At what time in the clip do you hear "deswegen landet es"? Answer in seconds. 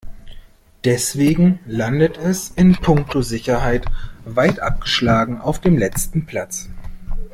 0.83-2.49